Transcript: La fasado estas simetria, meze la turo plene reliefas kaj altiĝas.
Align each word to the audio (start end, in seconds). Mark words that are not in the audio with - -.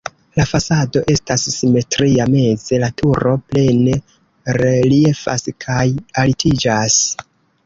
La 0.39 0.43
fasado 0.51 1.01
estas 1.15 1.43
simetria, 1.55 2.25
meze 2.35 2.79
la 2.85 2.89
turo 3.03 3.35
plene 3.51 3.95
reliefas 4.61 5.47
kaj 5.67 5.87
altiĝas. 6.25 6.99